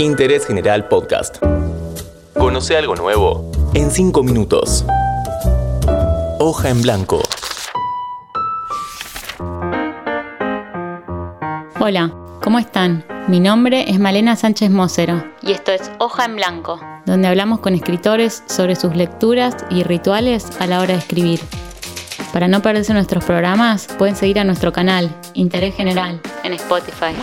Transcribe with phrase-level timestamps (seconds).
[0.00, 1.36] Interés General Podcast.
[2.32, 4.86] Conoce algo nuevo en 5 minutos.
[6.38, 7.20] Hoja en blanco.
[11.78, 13.04] Hola, ¿cómo están?
[13.28, 17.74] Mi nombre es Malena Sánchez Mosero y esto es Hoja en Blanco, donde hablamos con
[17.74, 21.40] escritores sobre sus lecturas y rituales a la hora de escribir.
[22.32, 27.14] Para no perderse nuestros programas, pueden seguir a nuestro canal, Interés General, en Spotify.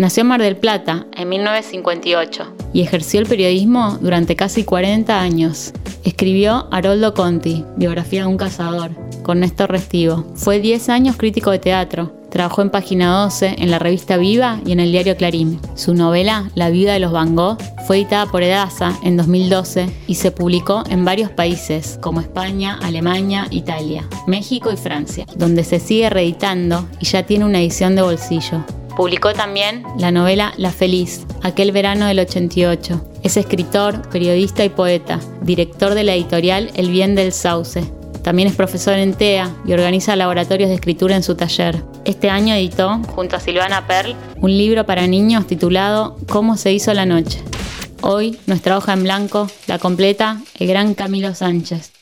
[0.00, 5.74] Nació en Mar del Plata en 1958 y ejerció el periodismo durante casi 40 años.
[6.04, 10.24] Escribió Haroldo Conti, biografía de un cazador, con Néstor Restivo.
[10.36, 12.14] Fue 10 años crítico de teatro.
[12.30, 15.60] Trabajó en Página 12, en la revista Viva y en el diario Clarín.
[15.74, 20.14] Su novela, La vida de los Van Gogh, fue editada por Edasa en 2012 y
[20.14, 26.08] se publicó en varios países como España, Alemania, Italia, México y Francia, donde se sigue
[26.08, 28.64] reeditando y ya tiene una edición de bolsillo.
[29.00, 33.02] Publicó también la novela La Feliz, aquel verano del 88.
[33.22, 37.82] Es escritor, periodista y poeta, director de la editorial El Bien del Sauce.
[38.22, 41.82] También es profesor en TEA y organiza laboratorios de escritura en su taller.
[42.04, 46.92] Este año editó, junto a Silvana Perl, un libro para niños titulado Cómo se hizo
[46.92, 47.42] la noche.
[48.02, 51.92] Hoy, nuestra hoja en blanco la completa el gran Camilo Sánchez.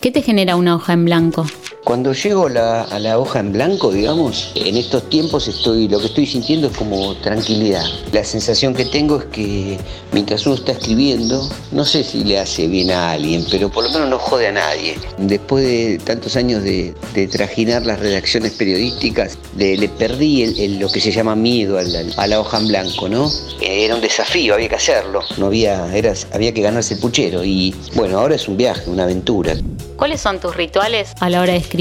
[0.00, 1.44] ¿Qué te genera una hoja en blanco?
[1.84, 6.24] Cuando llego a la hoja en blanco, digamos, en estos tiempos estoy, lo que estoy
[6.24, 7.84] sintiendo es como tranquilidad.
[8.10, 9.78] La sensación que tengo es que
[10.10, 13.90] mientras uno está escribiendo, no sé si le hace bien a alguien, pero por lo
[13.90, 14.96] menos no jode a nadie.
[15.18, 16.94] Después de tantos años de,
[17.30, 22.68] trajinar las redacciones periodísticas, le, perdí lo que se llama miedo a la, hoja en
[22.68, 23.30] blanco, ¿no?
[23.60, 27.74] Era un desafío, había que hacerlo, no había, era, había que ganarse el puchero y
[27.94, 29.54] bueno, ahora es un viaje, una aventura.
[29.96, 31.73] ¿Cuáles son tus rituales a la hora de escribir?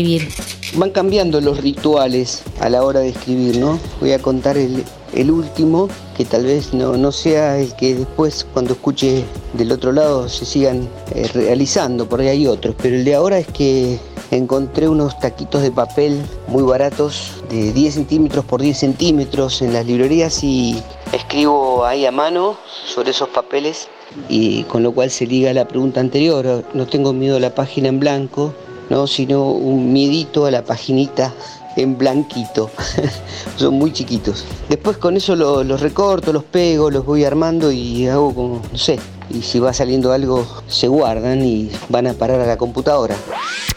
[0.76, 3.78] Van cambiando los rituales a la hora de escribir, ¿no?
[4.02, 8.74] Voy a contar el, último, que tal vez no, no, sea el que después cuando
[8.74, 13.14] escuche del otro lado se sigan eh, realizando, por ahí hay otros, pero el de
[13.14, 14.00] ahora es que
[14.32, 19.86] encontré unos taquitos de papel muy baratos de 10 centímetros por 10 centímetros en las
[19.86, 23.90] librerías y escribo ahí a mano sobre esos papeles
[24.28, 27.90] y con lo cual se liga la pregunta anterior, no tengo miedo a la página
[27.90, 28.56] en blanco,
[28.90, 29.08] ¿no?
[29.08, 31.34] sino un miedito a la paginita
[31.76, 32.70] en blanquito.
[33.56, 34.46] Son muy chiquitos.
[34.70, 39.00] Después con eso los recorto, los pego, los voy armando y hago como, no sé,
[39.30, 43.16] y si va saliendo algo se guardan y van a parar a la computadora.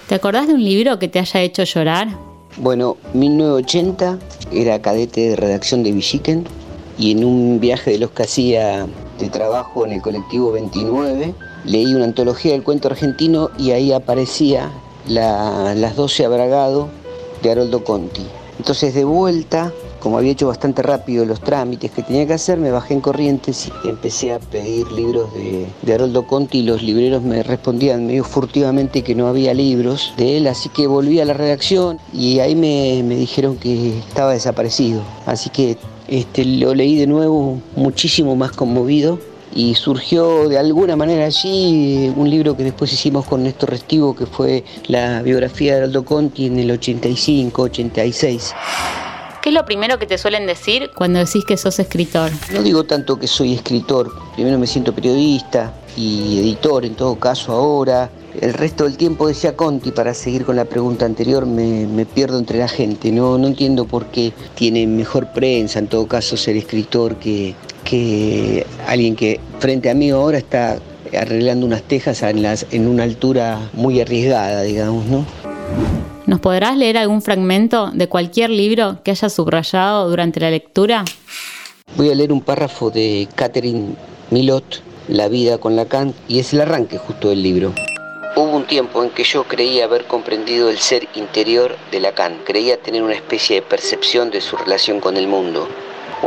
[0.08, 2.08] ¿Te acordás de un libro que te haya hecho llorar?
[2.58, 4.18] Bueno, 1980
[4.52, 6.46] era cadete de redacción de Villiquen
[6.98, 8.86] y en un viaje de los que hacía
[9.18, 11.34] de trabajo en el colectivo 29
[11.64, 14.70] leí una antología del cuento argentino y ahí aparecía
[15.08, 16.88] Las 12 Abragado
[17.42, 18.22] de Haroldo Conti.
[18.58, 22.70] Entonces de vuelta, como había hecho bastante rápido los trámites que tenía que hacer, me
[22.70, 27.22] bajé en Corrientes y empecé a pedir libros de, de Haroldo Conti y los libreros
[27.22, 31.34] me respondían medio furtivamente que no había libros de él, así que volví a la
[31.34, 35.02] redacción y ahí me, me dijeron que estaba desaparecido.
[35.26, 35.76] Así que
[36.08, 39.18] este, lo leí de nuevo muchísimo más conmovido
[39.54, 44.26] y surgió de alguna manera allí un libro que después hicimos con Néstor Restivo, que
[44.26, 48.54] fue la biografía de Aldo Conti en el 85, 86.
[49.42, 52.30] ¿Qué es lo primero que te suelen decir cuando decís que sos escritor?
[52.52, 57.52] No digo tanto que soy escritor, primero me siento periodista y editor en todo caso
[57.52, 62.38] ahora, el resto del tiempo decía Conti, para seguir con la pregunta anterior, me, pierdo
[62.38, 63.10] entre la gente.
[63.10, 67.54] No, no entiendo por qué tiene mejor prensa, en todo caso, ser escritor que,
[67.86, 70.78] que alguien que frente a mí ahora está
[71.16, 75.24] arreglando unas tejas en, las, en una altura muy arriesgada, digamos, ¿no?
[76.26, 81.04] ¿Nos podrás leer algún fragmento de cualquier libro que hayas subrayado durante la lectura?
[81.96, 83.94] Voy a leer un párrafo de Catherine
[84.30, 87.72] Milot, La vida con Lacan, y es el arranque justo del libro.
[88.34, 92.76] Hubo un tiempo en que yo creía haber comprendido el ser interior de Lacan, creía
[92.76, 95.68] tener una especie de percepción de su relación con el mundo,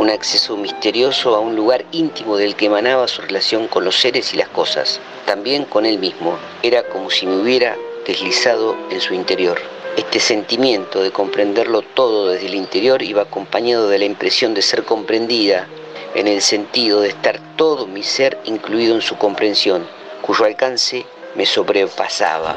[0.00, 4.32] un acceso misterioso a un lugar íntimo del que emanaba su relación con los seres
[4.32, 6.38] y las cosas, también con él mismo.
[6.62, 7.76] Era como si me hubiera
[8.06, 9.60] deslizado en su interior.
[9.98, 14.84] Este sentimiento de comprenderlo todo desde el interior iba acompañado de la impresión de ser
[14.84, 15.68] comprendida,
[16.14, 19.86] en el sentido de estar todo mi ser incluido en su comprensión,
[20.22, 21.04] cuyo alcance
[21.34, 22.56] me sobrepasaba.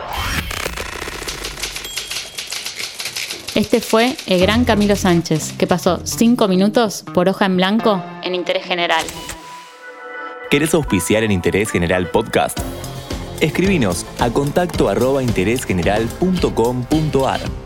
[3.56, 8.34] Este fue el gran Camilo Sánchez, que pasó cinco minutos por hoja en blanco en
[8.34, 9.06] Interés General.
[10.50, 12.58] ¿Querés auspiciar en Interés General Podcast?
[13.42, 17.63] Escribinos a contacto arroba interésgeneral.com.ar.